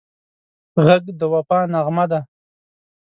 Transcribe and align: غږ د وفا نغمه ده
غږ 0.85 1.03
د 1.19 1.21
وفا 1.33 1.59
نغمه 1.73 2.05
ده 2.11 2.19